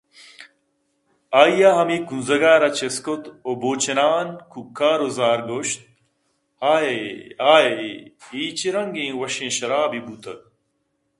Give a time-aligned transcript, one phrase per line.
[1.41, 3.29] آئیءَہمے کُونزگءَرا چِست کُتءُ
[3.61, 5.79] بوچنان کُوکارءُ زارگوٛشت
[6.73, 6.95] اَئے!
[7.51, 7.89] اَئے!
[8.33, 10.39] اے چہ رنگیں وشّیں شرابے بُوتگ